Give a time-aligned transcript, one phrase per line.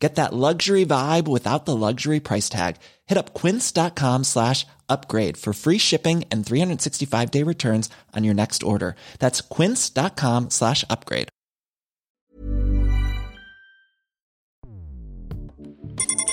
[0.00, 2.76] Get that luxury vibe without the luxury price tag.
[3.06, 8.62] Hit up quince.com slash upgrade for free shipping and 365 day returns on your next
[8.62, 8.96] order.
[9.18, 11.28] That's quince.com slash upgrade.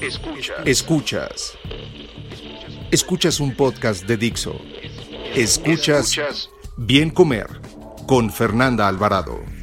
[0.02, 0.68] Escuchas.
[0.68, 1.58] Escuchas.
[2.92, 4.56] Escuchas un podcast de Dixo.
[5.36, 6.48] Escuchas
[6.78, 7.48] Bien Comer
[8.08, 9.57] con Fernanda Alvarado.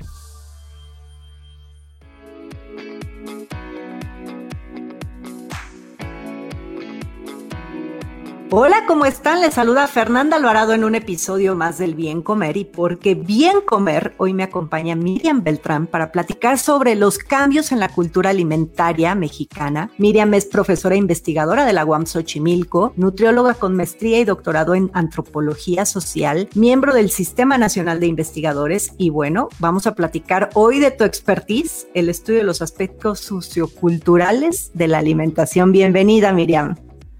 [8.56, 9.40] Hola, ¿cómo están?
[9.40, 14.14] Les saluda Fernanda Alvarado en un episodio más del Bien Comer y porque Bien Comer
[14.16, 19.90] hoy me acompaña Miriam Beltrán para platicar sobre los cambios en la cultura alimentaria mexicana.
[19.98, 24.88] Miriam es profesora e investigadora de la UAM Xochimilco, nutrióloga con maestría y doctorado en
[24.94, 30.92] antropología social, miembro del Sistema Nacional de Investigadores y bueno, vamos a platicar hoy de
[30.92, 35.72] tu expertise, el estudio de los aspectos socioculturales de la alimentación.
[35.72, 36.76] Bienvenida, Miriam.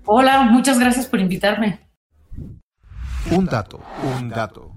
[0.07, 1.81] Hola, muchas gracias por invitarme.
[3.31, 3.81] Un dato,
[4.19, 4.73] un dato.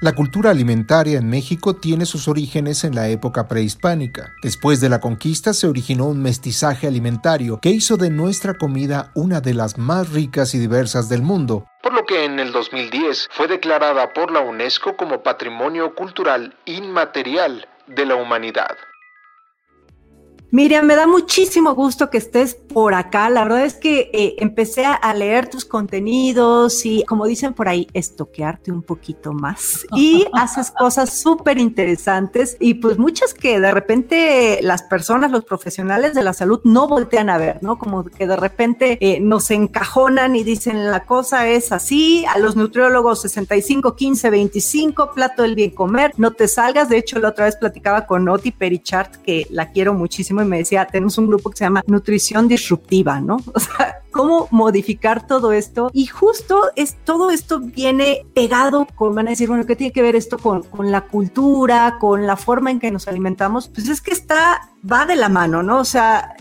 [0.00, 4.34] La cultura alimentaria en México tiene sus orígenes en la época prehispánica.
[4.42, 9.40] Después de la conquista se originó un mestizaje alimentario que hizo de nuestra comida una
[9.40, 13.46] de las más ricas y diversas del mundo, por lo que en el 2010 fue
[13.46, 18.76] declarada por la UNESCO como Patrimonio Cultural Inmaterial de la Humanidad.
[20.52, 23.28] Miriam, me da muchísimo gusto que estés por acá.
[23.30, 27.88] La verdad es que eh, empecé a leer tus contenidos y, como dicen por ahí,
[27.92, 29.84] estoquearte un poquito más.
[29.96, 36.14] Y haces cosas súper interesantes y pues muchas que de repente las personas, los profesionales
[36.14, 37.78] de la salud no voltean a ver, ¿no?
[37.78, 42.54] Como que de repente eh, nos encajonan y dicen la cosa es así, a los
[42.56, 46.88] nutriólogos 65, 15, 25, plato del bien comer, no te salgas.
[46.88, 50.58] De hecho, la otra vez platicaba con Oti Perichart, que la quiero muchísimo y me
[50.58, 53.36] decía, tenemos un grupo que se llama Nutrición Disruptiva, ¿no?
[53.54, 55.90] O sea, cómo modificar todo esto.
[55.92, 60.02] Y justo es todo esto viene pegado con, van a decir, bueno, ¿qué tiene que
[60.02, 63.68] ver esto con, con la cultura, con la forma en que nos alimentamos?
[63.68, 65.80] Pues es que está, va de la mano, ¿no?
[65.80, 66.34] O sea,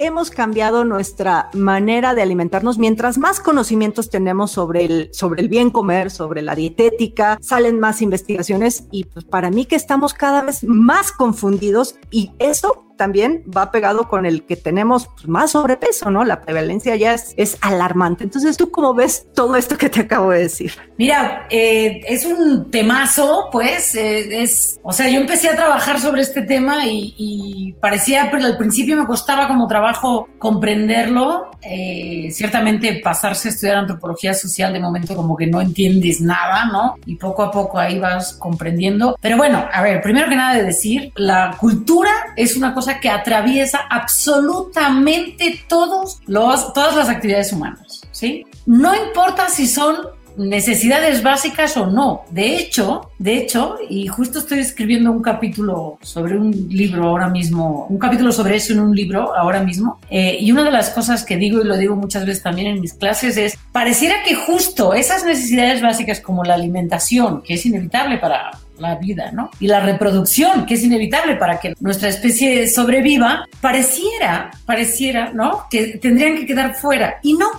[0.00, 2.78] hemos cambiado nuestra manera de alimentarnos.
[2.78, 8.00] Mientras más conocimientos tenemos sobre el, sobre el bien comer, sobre la dietética, salen más
[8.02, 13.72] investigaciones y pues para mí que estamos cada vez más confundidos y eso también va
[13.72, 16.22] pegado con el que tenemos pues, más sobrepeso, ¿no?
[16.22, 18.24] La prevalencia ya es, es, alarmante.
[18.24, 20.74] Entonces, ¿tú cómo ves todo esto que te acabo de decir?
[20.98, 26.20] Mira, eh, es un temazo, pues, eh, es, o sea, yo empecé a trabajar sobre
[26.20, 31.50] este tema y, y, parecía, pero al principio me costaba como trabajo comprenderlo.
[31.62, 36.96] Eh, ciertamente pasarse a estudiar antropología social de momento como que no entiendes nada, ¿no?
[37.06, 39.16] Y poco a poco ahí vas comprendiendo.
[39.20, 43.08] Pero bueno, a ver, primero que nada de decir, la cultura es una cosa que
[43.08, 48.46] atraviesa absolutamente todos los, todas las actividades humanas, ¿sí?
[48.66, 49.96] No importa si son
[50.36, 52.22] necesidades básicas o no.
[52.30, 57.86] De hecho, de hecho, y justo estoy escribiendo un capítulo sobre un libro ahora mismo,
[57.88, 61.24] un capítulo sobre eso en un libro ahora mismo, eh, y una de las cosas
[61.24, 64.94] que digo y lo digo muchas veces también en mis clases es, pareciera que justo
[64.94, 69.50] esas necesidades básicas como la alimentación, que es inevitable para la vida, ¿no?
[69.60, 75.64] Y la reproducción, que es inevitable para que nuestra especie sobreviva, pareciera, pareciera, ¿no?
[75.70, 77.18] Que tendrían que quedar fuera.
[77.22, 77.50] Y no,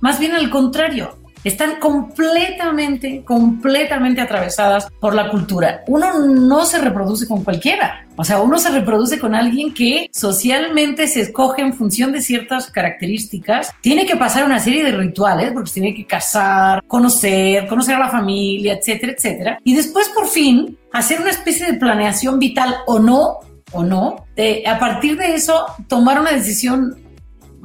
[0.00, 5.82] más bien al contrario están completamente, completamente atravesadas por la cultura.
[5.86, 8.06] Uno no se reproduce con cualquiera.
[8.16, 12.70] O sea, uno se reproduce con alguien que socialmente se escoge en función de ciertas
[12.70, 13.72] características.
[13.80, 18.00] Tiene que pasar una serie de rituales porque se tiene que casar, conocer, conocer a
[18.00, 19.58] la familia, etcétera, etcétera.
[19.64, 23.40] Y después, por fin, hacer una especie de planeación vital o no,
[23.72, 24.24] o no.
[24.66, 27.03] a partir de eso, tomar una decisión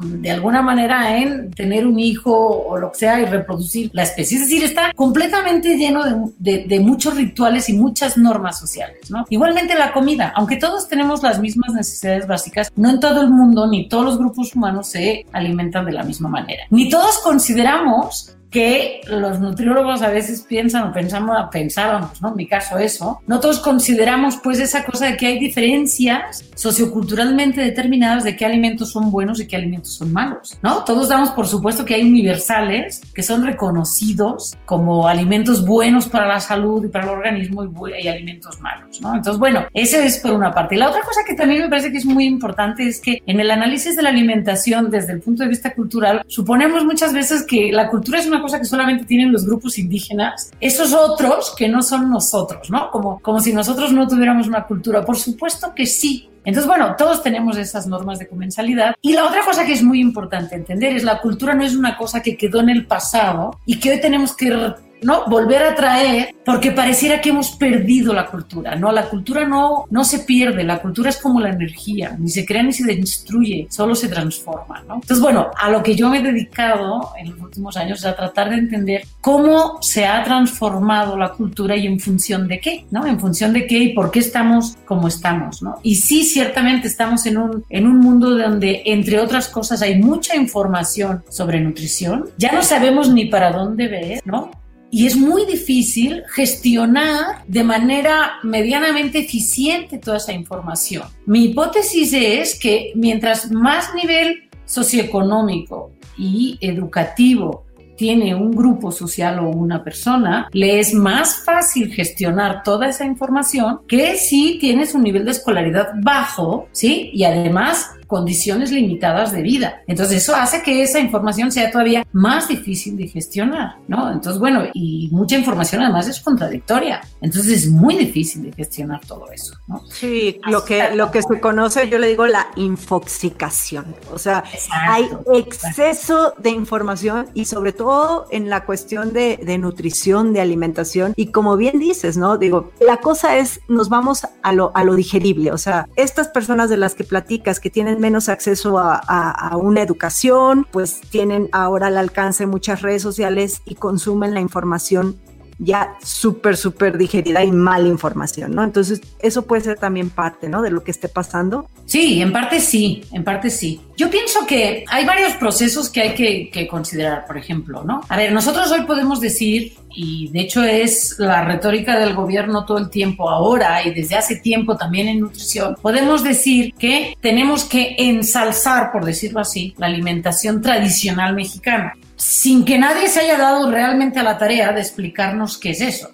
[0.01, 4.37] de alguna manera en tener un hijo o lo que sea y reproducir la especie.
[4.37, 9.25] Es decir, está completamente lleno de, muchos rituales y muchas normas sociales, ¿no?
[9.29, 13.67] Igualmente la comida, aunque todos tenemos las mismas necesidades básicas, no en todo el mundo
[13.67, 16.63] ni todos los grupos humanos se alimentan de la misma manera.
[16.69, 22.29] Ni todos consideramos que los nutriólogos a veces piensan o pensamos, pensábamos, ¿no?
[22.29, 27.61] En mi caso eso, no todos consideramos pues esa cosa de que hay diferencias socioculturalmente
[27.61, 30.83] determinadas de qué alimentos son buenos y qué alimentos son malos, ¿no?
[30.83, 36.39] Todos damos por supuesto que hay universales que son reconocidos como alimentos buenos para la
[36.39, 39.15] salud y para el organismo y, y alimentos malos, ¿no?
[39.15, 40.75] Entonces, bueno, ese es por una parte.
[40.75, 43.39] Y la otra cosa que también me parece que es muy importante es que en
[43.39, 47.71] el análisis de la alimentación desde el punto de vista cultural, suponemos muchas veces que
[47.71, 51.81] la cultura es una cosa que solamente tienen los grupos indígenas, esos otros que no
[51.81, 52.91] son nosotros, ¿no?
[52.91, 55.05] Como, como si nosotros no tuviéramos una cultura.
[55.05, 58.95] Por supuesto que sí, entonces, bueno, todos tenemos esas normas de comensalidad.
[59.01, 61.97] Y la otra cosa que es muy importante entender es la cultura no es una
[61.97, 65.25] cosa que quedó en el pasado y que hoy tenemos que ¿no?
[65.27, 68.91] Volver a traer, porque pareciera que hemos perdido la cultura, ¿no?
[68.91, 72.63] La cultura no, no se pierde, la cultura es como la energía, ni se crea
[72.63, 74.95] ni se destruye, solo se transforma, ¿no?
[74.95, 78.15] Entonces, bueno, a lo que yo me he dedicado en los últimos años es a
[78.15, 83.05] tratar de entender cómo se ha transformado la cultura y en función de qué, ¿no?
[83.05, 85.79] En función de qué y por qué estamos como estamos, ¿no?
[85.83, 90.35] Y sí, ciertamente estamos en un, en un mundo donde, entre otras cosas, hay mucha
[90.35, 94.51] información sobre nutrición, ya no sabemos ni para dónde ver, ¿no?
[94.91, 101.03] Y es muy difícil gestionar de manera medianamente eficiente toda esa información.
[101.25, 107.65] Mi hipótesis es que mientras más nivel socioeconómico y educativo
[107.99, 113.81] tiene un grupo social o una persona, le es más fácil gestionar toda esa información
[113.89, 117.09] que si tienes un nivel de escolaridad bajo, ¿sí?
[117.13, 119.83] Y además condiciones limitadas de vida.
[119.85, 124.11] Entonces eso hace que esa información sea todavía más difícil de gestionar, ¿no?
[124.11, 127.01] Entonces, bueno, y mucha información además es contradictoria.
[127.21, 129.83] Entonces es muy difícil de gestionar todo eso, ¿no?
[129.91, 133.85] Sí, lo que, lo que se conoce, yo le digo la infoxicación.
[134.11, 140.33] O sea, hay exceso de información y sobre todo en la cuestión de, de nutrición,
[140.33, 141.13] de alimentación.
[141.15, 142.39] Y como bien dices, ¿no?
[142.39, 145.51] Digo, la cosa es, nos vamos a lo, a lo digerible.
[145.51, 150.67] O sea, estas personas de las que platicas que tienen menos acceso a, una educación,
[150.71, 155.17] pues tienen ahora al alcance muchas redes sociales y consumen la información
[155.59, 158.63] ya súper, súper digerida y mala información, ¿no?
[158.63, 160.61] Entonces, eso puede ser también parte, ¿no?
[160.61, 161.69] De lo que esté pasando.
[161.85, 163.81] Sí, en parte sí, en parte sí.
[163.97, 168.01] Yo pienso que hay varios procesos que hay que, que considerar, por ejemplo, ¿no?
[168.07, 172.77] A ver, nosotros hoy podemos decir, y de hecho es la retórica del gobierno todo
[172.77, 177.95] el tiempo ahora y desde hace tiempo también en nutrición, podemos decir que tenemos que
[177.97, 184.19] ensalzar, por decirlo así, la alimentación tradicional mexicana sin que nadie se haya dado realmente
[184.19, 186.11] a la tarea de explicarnos qué es eso.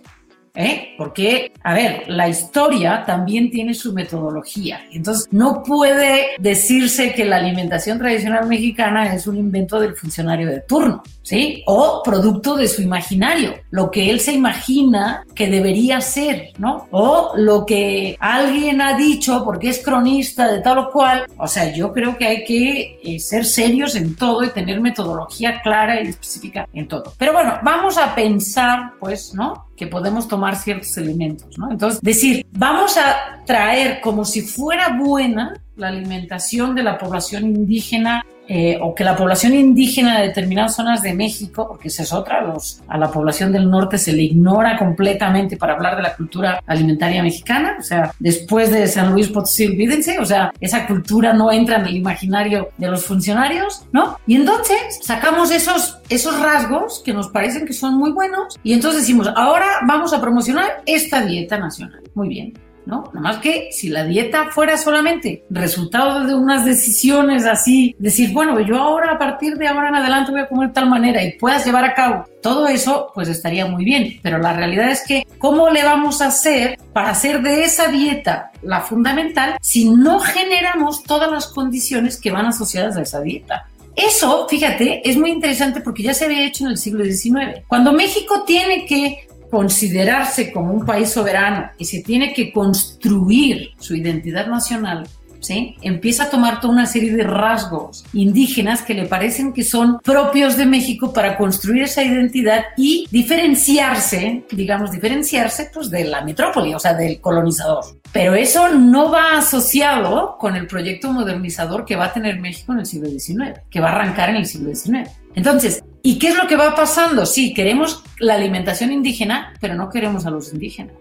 [0.56, 0.96] ¿Eh?
[0.98, 4.81] Porque, a ver, la historia también tiene su metodología.
[4.92, 10.62] Entonces, no puede decirse que la alimentación tradicional mexicana es un invento del funcionario de
[10.62, 11.63] turno, ¿sí?
[11.66, 16.88] O producto de su imaginario, lo que él se imagina que debería ser, ¿no?
[16.92, 21.25] O lo que alguien ha dicho porque es cronista de tal o cual.
[21.38, 25.62] O sea, yo creo que hay que eh, ser serios en todo y tener metodología
[25.62, 27.13] clara y específica en todo.
[27.18, 29.66] Pero bueno, vamos a pensar, pues, ¿no?
[29.75, 31.72] Que podemos tomar ciertos elementos, ¿no?
[31.72, 38.24] Entonces, decir, vamos a traer como si fuera buena la alimentación de la población indígena
[38.48, 42.42] eh, o que la población indígena de determinadas zonas de México, porque esa es otra,
[42.42, 46.62] los, a la población del norte se le ignora completamente para hablar de la cultura
[46.68, 51.51] alimentaria mexicana, o sea, después de San Luis Potosí, olvídense, o sea, esa cultura no
[51.51, 54.19] entra en el imaginario de los funcionarios, ¿no?
[54.28, 59.01] Y entonces sacamos esos, esos rasgos que nos parecen que son muy buenos y entonces
[59.01, 62.04] decimos, ahora vamos a promocionar esta dieta nacional.
[62.13, 62.54] Muy bien.
[62.86, 63.04] ¿No?
[63.14, 68.59] Nada más que si la dieta fuera solamente resultado de unas decisiones así, decir, bueno,
[68.59, 71.33] yo ahora a partir de ahora en adelante voy a comer de tal manera y
[71.33, 74.19] puedas llevar a cabo todo eso, pues estaría muy bien.
[74.21, 78.52] Pero la realidad es que, ¿cómo le vamos a hacer para hacer de esa dieta
[78.62, 83.68] la fundamental si no generamos todas las condiciones que van asociadas a esa dieta?
[83.95, 87.62] Eso, fíjate, es muy interesante porque ya se había hecho en el siglo XIX.
[87.68, 93.95] Cuando México tiene que considerarse como un país soberano y se tiene que construir su
[93.95, 95.07] identidad nacional,
[95.45, 95.75] ¿sí?
[95.81, 100.57] empieza a tomar toda una serie de rasgos indígenas que le parecen que son propios
[100.57, 106.80] de México para construir esa identidad y diferenciarse, digamos, diferenciarse pues, de la metrópoli, o
[106.80, 107.85] sea, del colonizador.
[108.11, 112.80] Pero eso no va asociado con el proyecto modernizador que va a tener México en
[112.80, 115.09] el siglo XIX, que va a arrancar en el siglo XIX.
[115.35, 117.26] Entonces, ¿y qué es lo que va pasando?
[117.26, 120.95] Sí, queremos la alimentación indígena, pero no queremos a los indígenas.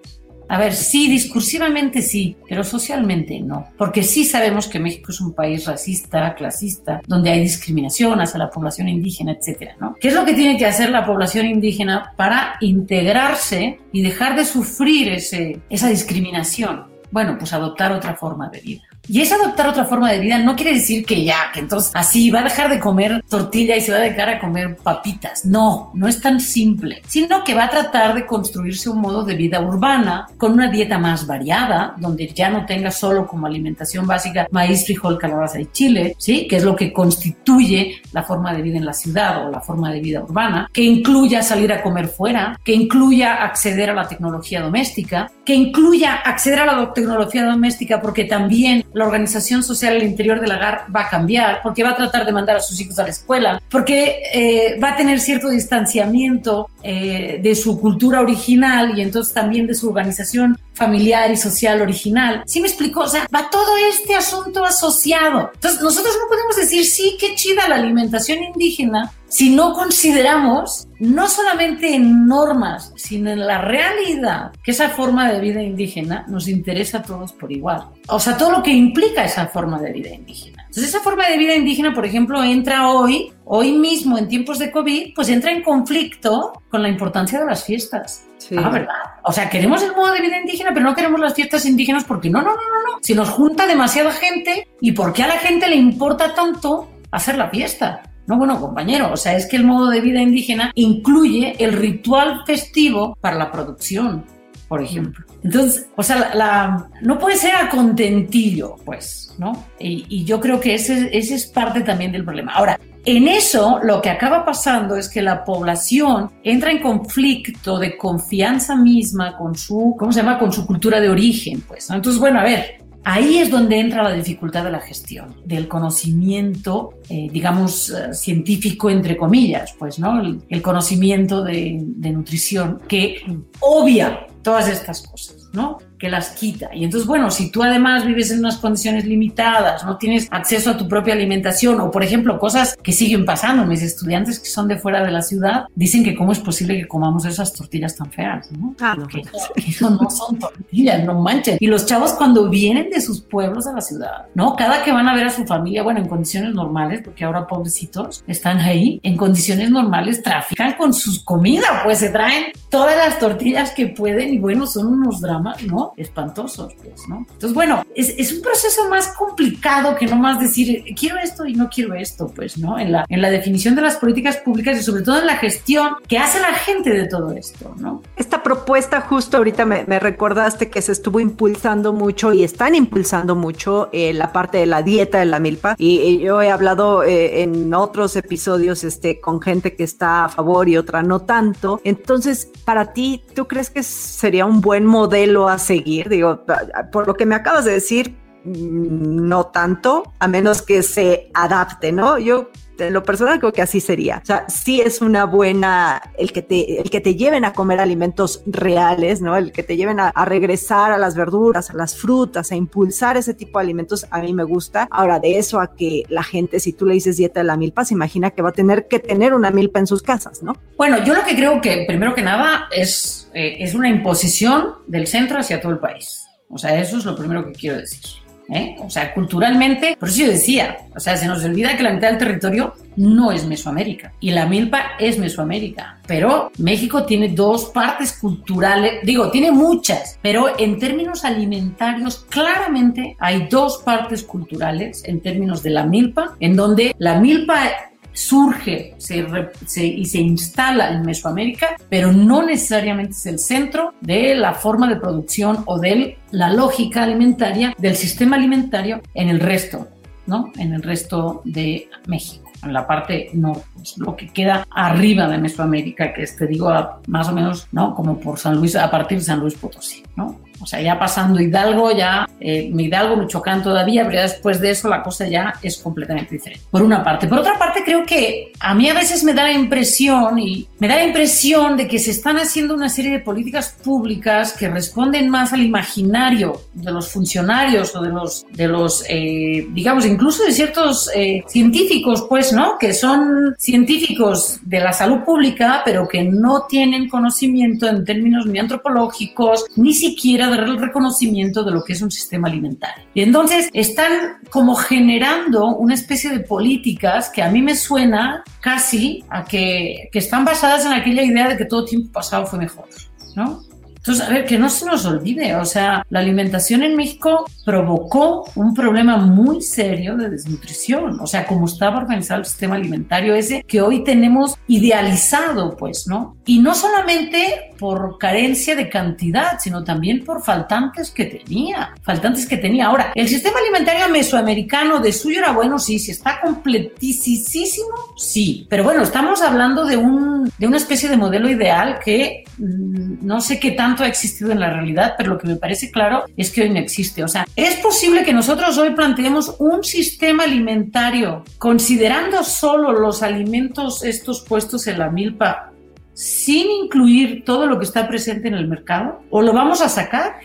[0.49, 3.69] A ver, sí, discursivamente sí, pero socialmente no.
[3.77, 8.51] Porque sí sabemos que México es un país racista, clasista, donde hay discriminación hacia la
[8.51, 9.95] población indígena, etcétera, ¿no?
[10.01, 14.47] ¿Qué es lo que tiene que hacer la población indígena para integrarse y dejar de
[14.47, 16.87] sufrir esa discriminación?
[17.11, 18.83] Bueno, pues adoptar otra forma de vida.
[19.09, 22.31] Y es adoptar otra forma de vida no quiere decir que ya, que entonces así
[22.31, 25.45] va a dejar de comer tortilla y se va a dejar a comer papitas.
[25.45, 29.35] No, no es tan simple, sino que va a tratar de construirse un modo de
[29.35, 34.47] vida urbana con una dieta más variada, donde ya no tenga solo como alimentación básica
[34.51, 36.47] maíz, frijol, calabaza y chile, ¿sí?
[36.49, 39.93] Que es lo que constituye la forma de vida en la ciudad o la forma
[39.93, 44.63] de vida urbana, que incluya salir a comer fuera, que incluya acceder a la tecnología
[44.63, 50.41] doméstica, que incluya acceder a la tecnología doméstica porque también la organización social al interior
[50.41, 53.03] del hogar va a cambiar, porque va a tratar de mandar a sus hijos a
[53.03, 59.03] la escuela, porque eh, va a tener cierto distanciamiento eh, de su cultura original y
[59.03, 62.43] entonces también de su organización familiar y social original.
[62.47, 63.01] ¿Sí me explico?
[63.01, 65.51] O sea, va todo este asunto asociado.
[65.55, 71.27] Entonces, nosotros no podemos decir, sí, qué chida la alimentación indígena, si no consideramos no
[71.27, 76.99] solamente en normas, sino en la realidad que esa forma de vida indígena nos interesa
[76.99, 77.89] a todos por igual.
[78.07, 80.63] O sea, todo lo que implica esa forma de vida indígena.
[80.63, 84.71] Entonces, esa forma de vida indígena, por ejemplo, entra hoy, hoy mismo en tiempos de
[84.71, 88.27] COVID, pues entra en conflicto con la importancia de las fiestas.
[88.39, 88.55] Sí.
[88.57, 88.95] Ah, ¿verdad?
[89.25, 92.31] O sea, queremos el modo de vida indígena, pero no queremos las fiestas indígenas porque
[92.31, 92.99] no, no, no, no, no.
[93.03, 97.37] Si nos junta demasiada gente, ¿y por qué a la gente le importa tanto hacer
[97.37, 98.14] la fiesta?
[98.27, 102.43] No, bueno, compañero, o sea, es que el modo de vida indígena incluye el ritual
[102.47, 104.25] festivo para la producción,
[104.69, 105.25] por ejemplo.
[105.43, 109.67] Entonces, o sea, no puede ser a contentillo, pues, ¿no?
[109.79, 112.53] Y, yo creo que ese, ese es parte también del problema.
[112.53, 117.99] Ahora, en eso lo que acaba pasando es que la población entra en conflicto de
[117.99, 120.39] confianza misma con su, ¿cómo se llama?
[120.39, 121.91] Con su cultura de origen, pues.
[121.91, 126.95] Entonces, bueno, a ver, Ahí es donde entra la dificultad de la gestión, del conocimiento,
[127.11, 130.21] eh, digamos, uh, científico, entre comillas, pues, ¿no?
[130.21, 133.23] El, el conocimiento de, de, nutrición que
[133.61, 135.79] obvia todas estas cosas, ¿no?
[136.05, 136.69] Que las quita.
[136.75, 140.77] Y entonces, bueno, si tú además vives en unas condiciones limitadas, no tienes acceso a
[140.77, 144.77] tu propia alimentación, o por ejemplo, cosas que siguen pasando, mis estudiantes que son de
[144.77, 148.53] fuera de la ciudad dicen que cómo es posible que comamos esas tortillas tan feas,
[148.53, 148.75] ¿no?
[148.83, 149.07] Ah, no.
[149.07, 151.57] Que, que eso no son tortillas, no manches.
[151.59, 154.57] Y los chavos cuando vienen de sus pueblos a la ciudad, ¿no?
[154.57, 158.23] Cada que van a ver a su familia, bueno, en condiciones normales, porque ahora pobrecitos
[158.27, 163.71] están ahí, en condiciones normales trafican con sus comidas, pues se traen todas las tortillas
[163.71, 165.94] que pueden y bueno, son unos dramas, ¿no?
[165.97, 167.19] Espantosos, pues, ¿no?
[167.19, 171.55] Entonces, bueno, es, es un proceso más complicado que no más decir, quiero esto y
[171.55, 172.79] no quiero esto, pues, ¿no?
[172.79, 175.95] En la, en la definición de las políticas públicas y sobre todo en la gestión
[176.09, 178.03] que hace la gente de todo esto, ¿no?
[178.17, 183.35] Esta propuesta justo ahorita me, me recordaste que se estuvo impulsando mucho y están impulsando
[183.35, 187.05] mucho eh, la parte de la dieta de la milpa y, y yo he hablado
[187.05, 191.81] eh, en otros episodios este, con gente que está a favor y otra no tanto.
[191.85, 196.45] Entonces, para ti, ¿tú crees que sería un buen modelo a Digo,
[196.91, 202.19] por lo que me acabas de decir, no tanto, a menos que se adapte, ¿no?
[202.19, 204.21] Yo en lo personal creo que así sería.
[204.23, 207.81] O sea, sí es una buena el que te, el que te lleven a comer
[207.81, 209.37] alimentos reales, ¿no?
[209.37, 213.35] El que te lleven a, regresar a las verduras, a las frutas, a impulsar ese
[213.35, 214.89] tipo de alimentos, a mí me gusta.
[214.91, 217.85] Ahora, de eso a que la gente, si tú le dices dieta de la milpa,
[217.85, 220.55] se imagina que va a tener que tener una milpa en sus casas, ¿no?
[220.77, 225.07] Bueno, yo lo que creo que primero que nada es, eh, es una imposición del
[225.07, 226.25] centro hacia todo el país.
[226.49, 228.24] O sea, eso es lo primero que quiero decir.
[228.49, 228.77] ¿Eh?
[228.81, 232.11] O sea, culturalmente, por eso yo decía, o sea, se nos olvida que la mitad
[232.11, 238.13] del territorio no es Mesoamérica y la milpa es Mesoamérica, pero México tiene dos partes
[238.13, 245.63] culturales, digo, tiene muchas, pero en términos alimentarios claramente hay dos partes culturales en términos
[245.63, 247.71] de la milpa, en donde la milpa
[248.15, 254.89] surge y se instala en Mesoamérica, pero no necesariamente es el centro de la forma
[254.89, 259.89] de producción o de la lógica alimentaria del sistema alimentario en el resto,
[260.27, 260.53] ¿no?
[260.57, 263.65] En el resto de México, en la parte norte,
[263.99, 266.73] lo que queda arriba de Mesoamérica, que es, te digo,
[267.09, 267.95] más o menos, ¿no?
[267.95, 270.41] Como por San Luis, a partir de San Luis Potosí, ¿no?
[270.65, 274.89] O sea, ya pasando Hidalgo, ya eh, Hidalgo, Michoacán todavía, pero ya después de eso
[274.89, 276.65] la cosa ya es completamente diferente.
[276.71, 277.29] Por una parte.
[277.29, 280.89] Por otra parte, creo que a mí a veces me da la impresión, y me
[280.89, 285.29] da la impresión de que se están haciendo una serie de políticas públicas que responden
[285.29, 290.53] más al imaginario de los funcionarios o de los, de los eh, digamos, incluso de
[290.53, 292.79] ciertos eh, científicos, pues, ¿no?
[292.79, 298.59] Que son científicos de la salud pública, pero que no tienen conocimiento en términos ni
[298.59, 303.05] antropológicos, ni siquiera del reconocimiento de lo que es un sistema alimentario.
[303.15, 309.25] Y entonces están como generando una especie de políticas que a mí me suena casi
[309.31, 312.87] a que, que están basadas en aquella idea de que todo tiempo pasado fue mejor,
[313.35, 313.63] ¿no?
[314.07, 318.45] Entonces, a ver, que no se nos olvide, o sea, la alimentación en México provocó
[318.55, 323.65] un problema muy serio de desnutrición, o sea, como estaba organizado el sistema alimentario ese
[323.67, 326.37] que hoy tenemos idealizado, pues, ¿no?
[326.45, 332.59] Y no solamente por carencia de cantidad, sino también por faltantes que tenía, faltantes que
[332.59, 332.89] tenía.
[332.89, 338.85] Ahora, el sistema alimentario mesoamericano de suyo era bueno, sí, sí, está completísimo, sí, pero
[338.85, 343.59] bueno, estamos hablando de, un, de una especie de modelo ideal que mm, no sé
[343.59, 343.71] qué
[344.03, 346.79] ha existido en la realidad, pero lo que me parece claro es que hoy no
[346.79, 347.23] existe.
[347.23, 354.03] O sea, es posible que nosotros hoy planteemos un sistema alimentario considerando solo los alimentos
[354.03, 355.71] estos puestos en la milpa
[356.15, 359.23] sin incluir todo lo que está presente en el mercado?
[359.31, 360.37] ¿O lo vamos a sacar?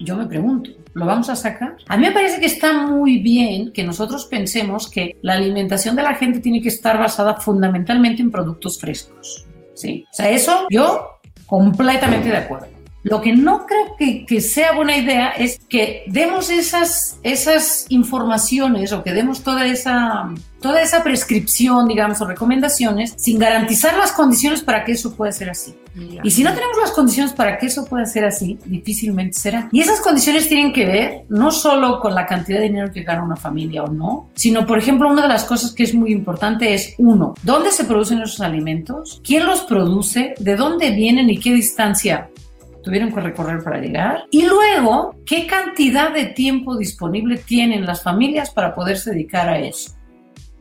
[0.00, 1.76] Yo me pregunto, ¿lo vamos a sacar?
[1.88, 6.02] A mí me parece que está muy bien que nosotros pensemos que la alimentación de
[6.02, 9.46] la gente tiene que estar basada fundamentalmente en productos frescos.
[9.74, 10.04] ¿sí?
[10.10, 12.73] O sea, eso yo completamente de acuerdo.
[13.04, 19.04] Lo que no creo que, sea buena idea es que demos esas, esas informaciones o
[19.04, 20.30] que demos toda esa,
[20.60, 25.50] toda esa prescripción, digamos, o recomendaciones sin garantizar las condiciones para que eso pueda ser
[25.50, 25.74] así.
[26.22, 29.68] Y si no tenemos las condiciones para que eso pueda ser así, difícilmente será.
[29.70, 33.22] Y esas condiciones tienen que ver no solo con la cantidad de dinero que gana
[33.22, 36.72] una familia o no, sino, por ejemplo, una de las cosas que es muy importante
[36.72, 39.20] es, uno, ¿dónde se producen esos alimentos?
[39.22, 40.34] ¿Quién los produce?
[40.38, 42.30] ¿De dónde vienen y qué distancia
[42.84, 44.24] tuvieron que recorrer para llegar.
[44.30, 49.92] Y luego, ¿qué cantidad de tiempo disponible tienen las familias para poderse dedicar a eso?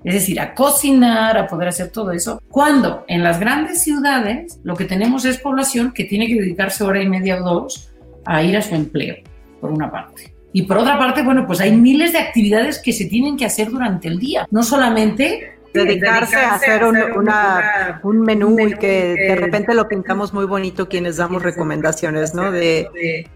[0.04, 2.42] Es decir, a cocinar, a poder hacer todo eso.
[2.50, 7.02] Cuando en las grandes ciudades lo que tenemos es población que tiene que dedicarse hora
[7.02, 7.90] y media o dos
[8.26, 9.16] a ir a su empleo,
[9.62, 10.34] por una parte.
[10.52, 13.72] Y por otra parte, bueno, pues hay miles de actividades que se tienen que hacer
[13.72, 14.48] durante el día.
[14.52, 16.98] No solamente dedicarse, a hacer, un,
[18.04, 22.52] un menú y que de repente lo pintamos muy bonito quienes damos recomendaciones, ¿no?
[22.52, 23.28] De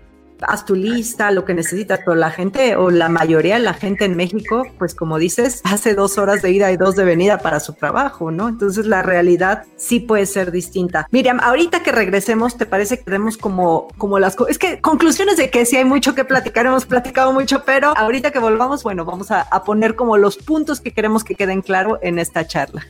[0.42, 4.06] haz tu lista, lo que necesitas, pero la gente o la mayoría de la gente
[4.06, 7.60] en México, pues como dices, hace dos horas de ida y dos de venida para
[7.60, 8.48] su trabajo, ¿no?
[8.48, 11.08] Entonces la realidad sí puede ser distinta.
[11.12, 14.36] Miriam, ahorita que regresemos, ¿te parece que demos como, como las?
[14.50, 18.32] Es que conclusiones de que sí hay mucho que platicar, hemos platicado mucho, pero ahorita
[18.32, 22.00] que volvamos, bueno, vamos a, a poner como los puntos que queremos que queden claro
[22.02, 22.86] en esta charla.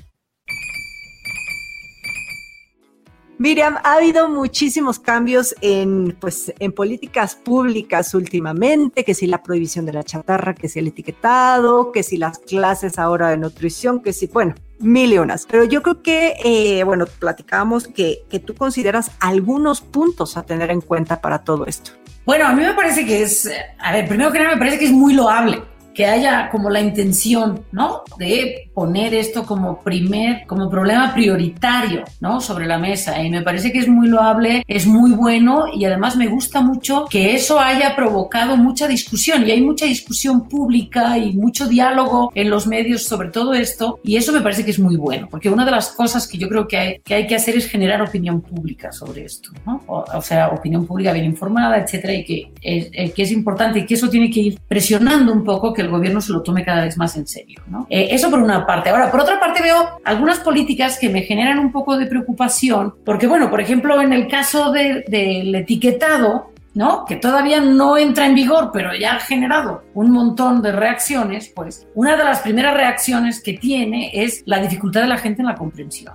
[3.40, 9.86] Miriam, ha habido muchísimos cambios en, pues, en políticas públicas últimamente, que si la prohibición
[9.86, 14.12] de la chatarra, que si el etiquetado, que si las clases ahora de nutrición, que
[14.12, 15.46] si, bueno, mil y unas.
[15.46, 20.72] Pero yo creo que, eh, bueno, platicábamos que, que tú consideras algunos puntos a tener
[20.72, 21.92] en cuenta para todo esto.
[22.26, 23.48] Bueno, a mí me parece que es,
[23.78, 25.62] a ver, primero que nada me parece que es muy loable
[25.98, 28.04] que haya como la intención, ¿no?
[28.20, 32.40] De poner esto como primer, como problema prioritario, ¿no?
[32.40, 33.20] Sobre la mesa.
[33.24, 37.08] Y me parece que es muy loable, es muy bueno y además me gusta mucho
[37.10, 42.52] que eso haya provocado mucha discusión y hay mucha discusión pública y mucho diálogo en
[42.52, 45.66] los medios sobre todo esto y eso me parece que es muy bueno porque una
[45.66, 48.42] de las cosas que yo creo que hay que, hay que hacer es generar opinión
[48.42, 49.82] pública sobre esto, ¿no?
[49.88, 53.96] O, sea, opinión pública bien informada, etcétera, y que eh, que es importante y que
[53.96, 56.98] eso tiene que ir presionando un poco que el gobierno se lo tome cada vez
[56.98, 57.62] más en serio.
[57.68, 57.88] ¿no?
[57.90, 58.90] Eh, eso por una parte.
[58.90, 63.28] Ahora, por otra parte, veo algunas políticas que me generan un poco de preocupación, porque,
[63.28, 67.06] bueno, por ejemplo, en el caso del etiquetado, ¿no?
[67.06, 71.88] que todavía no entra en vigor, pero ya ha generado un montón de reacciones, pues
[71.96, 75.56] una de las primeras reacciones que tiene es la dificultad de la gente en la
[75.56, 76.14] comprensión.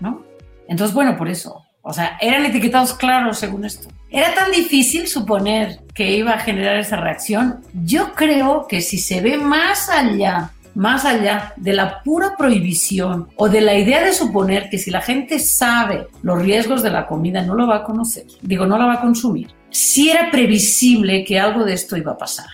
[0.00, 0.24] ¿no?
[0.66, 3.88] Entonces, bueno, por eso, o sea, eran etiquetados claros según esto.
[4.10, 7.60] ¿Era tan difícil suponer que iba a generar esa reacción?
[7.84, 13.48] Yo creo que si se ve más allá, más allá de la pura prohibición o
[13.48, 17.42] de la idea de suponer que si la gente sabe los riesgos de la comida
[17.42, 21.38] no lo va a conocer, digo, no la va a consumir, sí era previsible que
[21.38, 22.48] algo de esto iba a pasar.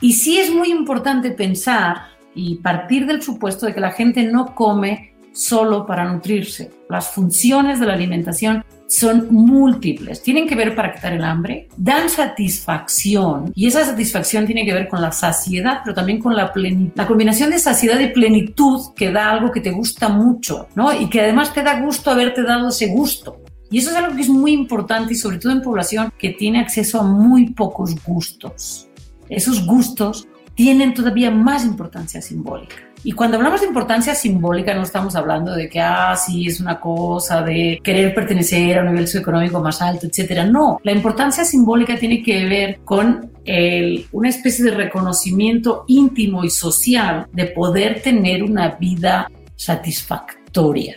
[0.00, 4.54] Y sí es muy importante pensar y partir del supuesto de que la gente no
[4.54, 6.70] come solo para nutrirse.
[6.88, 10.22] Las funciones de la alimentación son múltiples.
[10.22, 14.88] Tienen que ver para quitar el hambre, dan satisfacción y esa satisfacción tiene que ver
[14.88, 16.92] con la saciedad, pero también con la plenitud.
[16.94, 20.92] La combinación de saciedad y plenitud que da algo que te gusta mucho, ¿no?
[20.92, 23.40] Y que además te da gusto haberte dado ese gusto.
[23.70, 26.60] Y eso es algo que es muy importante y sobre todo en población que tiene
[26.60, 28.88] acceso a muy pocos gustos.
[29.30, 32.91] Esos gustos tienen todavía más importancia simbólica.
[33.04, 36.78] Y cuando hablamos de importancia simbólica no estamos hablando de que, ah, sí, es una
[36.78, 40.44] cosa de querer pertenecer a un nivel socioeconómico más alto, etcétera.
[40.44, 46.50] No, la importancia simbólica tiene que ver con el, una especie de reconocimiento íntimo y
[46.50, 50.94] social de poder tener una vida satisfactoria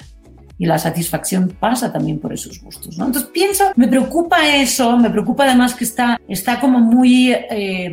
[0.57, 3.07] y la satisfacción pasa también por esos gustos, ¿no?
[3.07, 7.31] Entonces pienso, me preocupa eso, me preocupa además que está, está como muy...
[7.31, 7.91] Eh,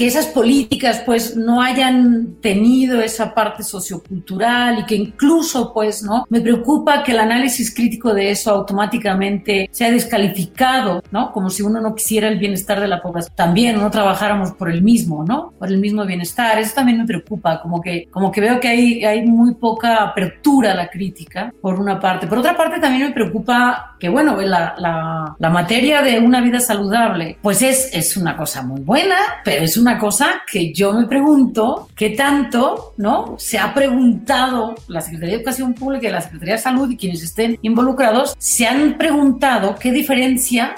[0.00, 6.24] que esas políticas pues no hayan tenido esa parte sociocultural y que incluso pues no
[6.30, 11.82] me preocupa que el análisis crítico de eso automáticamente sea descalificado no como si uno
[11.82, 13.34] no quisiera el bienestar de la población.
[13.36, 16.58] También no trabajáramos por el mismo no por el mismo bienestar.
[16.58, 20.72] Eso también me preocupa como que como que veo que hay hay muy poca apertura
[20.72, 22.26] a la crítica por una parte.
[22.26, 26.58] Por otra parte también me preocupa que bueno la, la, la materia de una vida
[26.58, 31.06] saludable pues es es una cosa muy buena pero es una cosa que yo me
[31.06, 36.54] pregunto, ¿qué tanto no se ha preguntado la Secretaría de Educación Pública y la Secretaría
[36.54, 40.74] de Salud y quienes estén involucrados, se han preguntado qué diferencia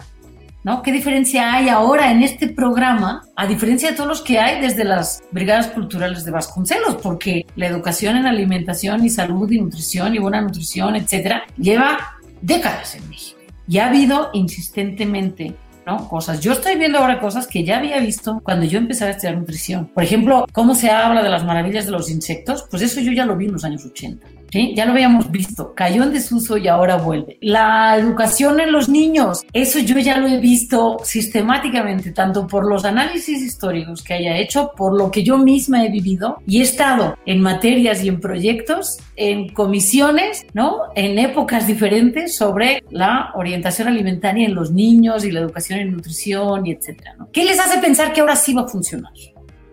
[0.64, 0.80] ¿No?
[0.80, 4.84] ¿Qué diferencia hay ahora en este programa, a diferencia de todos los que hay desde
[4.84, 6.98] las brigadas culturales de Vasconcelos?
[7.02, 12.94] Porque la educación en alimentación y salud y nutrición y buena nutrición, etcétera, lleva décadas
[12.94, 13.40] en México.
[13.66, 16.08] Y ha habido insistentemente ¿no?
[16.08, 16.40] Cosas.
[16.40, 19.86] Yo estoy viendo ahora cosas que ya había visto cuando yo empecé a estudiar nutrición.
[19.86, 23.26] Por ejemplo, cómo se habla de las maravillas de los insectos, pues eso yo ya
[23.26, 24.26] lo vi en los años 80.
[24.52, 27.38] Ya lo habíamos visto, cayó en desuso y ahora vuelve.
[27.40, 32.84] La educación en los niños, eso yo ya lo he visto sistemáticamente, tanto por los
[32.84, 37.16] análisis históricos que haya hecho, por lo que yo misma he vivido y he estado
[37.24, 40.80] en materias y en proyectos, en comisiones, ¿no?
[40.94, 46.66] En épocas diferentes sobre la orientación alimentaria en los niños y la educación en nutrición
[46.66, 49.12] y etcétera, ¿Qué les hace pensar que ahora sí va a funcionar?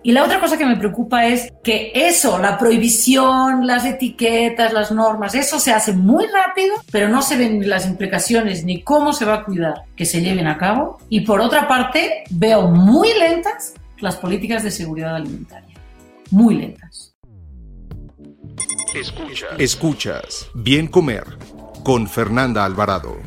[0.02, 4.92] Y la otra cosa que me preocupa es que eso, la prohibición, las etiquetas, las
[4.92, 9.26] normas, eso se hace muy rápido, pero no se ven las implicaciones ni cómo se
[9.26, 11.00] va a cuidar que se lleven a cabo.
[11.10, 15.76] Y por otra parte, veo muy lentas las políticas de seguridad alimentaria.
[16.32, 17.14] Muy lentas.
[18.96, 19.50] Escuchas.
[19.58, 20.48] Escuchas.
[20.54, 21.26] Bien comer
[21.84, 23.18] con Fernanda Alvarado.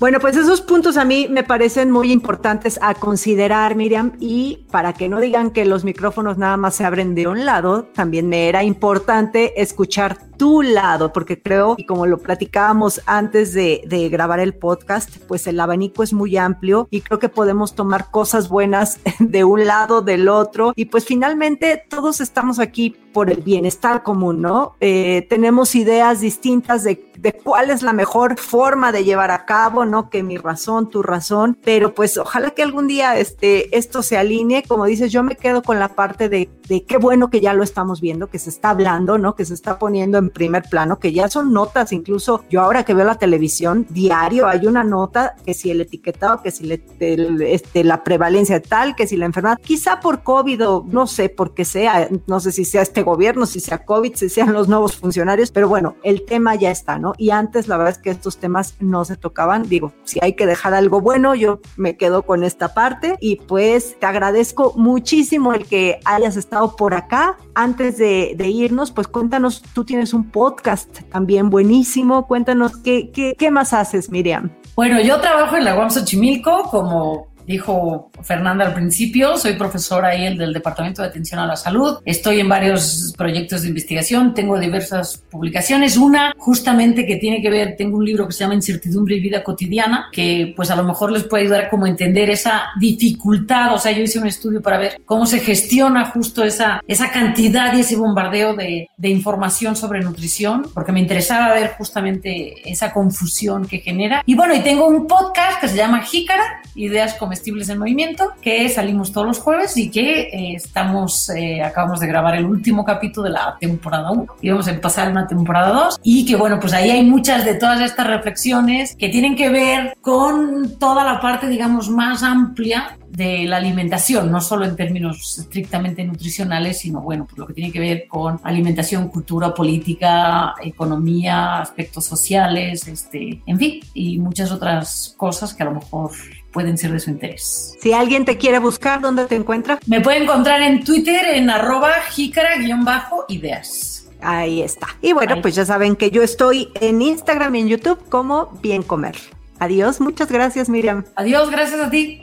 [0.00, 4.92] Bueno, pues esos puntos a mí me parecen muy importantes a considerar, Miriam, y para
[4.92, 8.48] que no digan que los micrófonos nada más se abren de un lado, también me
[8.48, 14.40] era importante escuchar tu lado, porque creo, y como lo platicábamos antes de, de, grabar
[14.40, 19.00] el podcast, pues el abanico es muy amplio y creo que podemos tomar cosas buenas
[19.18, 24.42] de un lado, del otro, y pues finalmente todos estamos aquí por el bienestar común,
[24.42, 24.74] ¿no?
[24.80, 29.84] Eh, tenemos ideas distintas de, de, cuál es la mejor forma de llevar a cabo,
[29.84, 30.10] ¿no?
[30.10, 34.64] Que mi razón, tu razón, pero pues ojalá que algún día este, esto se alinee,
[34.64, 37.62] como dices, yo me quedo con la parte de, de qué bueno que ya lo
[37.62, 39.36] estamos viendo, que se está hablando, ¿no?
[39.36, 42.94] Que se está poniendo en primer plano, que ya son notas, incluso yo ahora que
[42.94, 48.04] veo la televisión, diario hay una nota que si el etiquetado, que si este, la
[48.04, 52.08] prevalencia tal, que si la enfermedad, quizá por COVID o no sé por qué sea,
[52.26, 55.68] no sé si sea este gobierno, si sea COVID, si sean los nuevos funcionarios, pero
[55.68, 57.14] bueno, el tema ya está, ¿no?
[57.18, 60.46] Y antes la verdad es que estos temas no se tocaban, digo, si hay que
[60.46, 65.66] dejar algo bueno, yo me quedo con esta parte y pues te agradezco muchísimo el
[65.66, 67.36] que hayas estado por acá.
[67.54, 72.26] Antes de, de irnos, pues cuéntanos, tú tienes un podcast también buenísimo.
[72.26, 74.50] Cuéntanos qué, qué, qué más haces, Miriam.
[74.76, 80.36] Bueno, yo trabajo en la UAM Xochimilco como dijo Fernanda al principio, soy profesora ahí
[80.36, 85.22] del Departamento de Atención a la Salud, estoy en varios proyectos de investigación, tengo diversas
[85.30, 89.20] publicaciones, una justamente que tiene que ver, tengo un libro que se llama Incertidumbre y
[89.20, 93.74] Vida Cotidiana, que pues a lo mejor les puede ayudar a como entender esa dificultad,
[93.74, 97.74] o sea, yo hice un estudio para ver cómo se gestiona justo esa, esa cantidad
[97.76, 103.66] y ese bombardeo de, de información sobre nutrición, porque me interesaba ver justamente esa confusión
[103.66, 104.22] que genera.
[104.26, 108.30] Y bueno, y tengo un podcast que se llama Jícara, Ideas como Comestibles en Movimiento,
[108.40, 112.84] que salimos todos los jueves y que eh, estamos, eh, acabamos de grabar el último
[112.84, 116.60] capítulo de la temporada 1 y vamos a empezar una temporada 2 y que bueno,
[116.60, 121.20] pues ahí hay muchas de todas estas reflexiones que tienen que ver con toda la
[121.20, 127.26] parte, digamos, más amplia de la alimentación, no solo en términos estrictamente nutricionales, sino bueno,
[127.26, 133.58] pues lo que tiene que ver con alimentación, cultura, política, economía, aspectos sociales, este, en
[133.58, 136.10] fin, y muchas otras cosas que a lo mejor
[136.54, 137.76] pueden ser de su interés.
[137.80, 139.78] Si alguien te quiere buscar, ¿dónde te encuentra?
[139.86, 144.08] Me puede encontrar en Twitter en arroba jícara-ideas.
[144.22, 144.86] Ahí está.
[145.02, 148.82] Y bueno, pues ya saben que yo estoy en Instagram y en YouTube como Bien
[148.82, 149.16] Comer.
[149.58, 151.04] Adiós, muchas gracias Miriam.
[151.16, 152.22] Adiós, gracias a ti.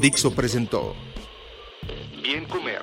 [0.00, 0.94] Dixo presentó
[2.22, 2.82] Bien Comer